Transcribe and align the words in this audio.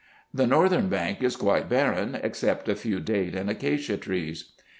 The 0.33 0.47
northern 0.47 0.89
bank 0.89 1.21
is 1.21 1.35
quite 1.35 1.69
barren, 1.69 2.15
except 2.23 2.67
a 2.67 2.73
few 2.75 2.99
date 2.99 3.35
and 3.35 3.51
acacia 3.51 3.97
trees. 3.97 4.51